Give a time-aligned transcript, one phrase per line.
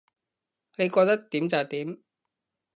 [0.77, 1.99] 你覺得點就點